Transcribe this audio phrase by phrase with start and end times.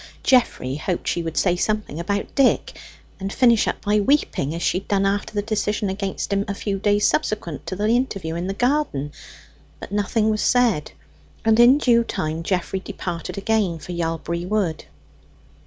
[0.23, 2.75] Geoffrey hoped she would say something about Dick,
[3.19, 6.55] and finish up by weeping, as she had done after the decision against him a
[6.55, 9.11] few days subsequent to the interview in the garden.
[9.79, 10.91] But nothing was said,
[11.45, 14.85] and in due time Geoffrey departed again for Yalbury Wood.